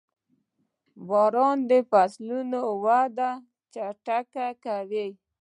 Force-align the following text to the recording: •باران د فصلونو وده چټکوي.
•باران 1.07 1.57
د 1.69 1.71
فصلونو 1.89 2.59
وده 2.83 3.31
چټکوي. 3.73 5.07